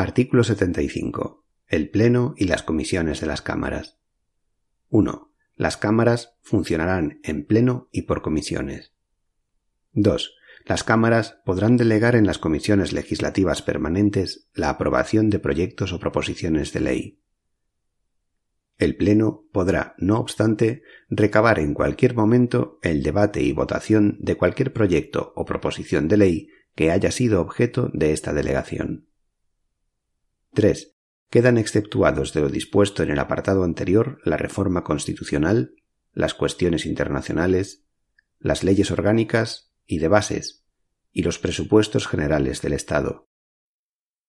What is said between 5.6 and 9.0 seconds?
cámaras funcionarán en pleno y por comisiones.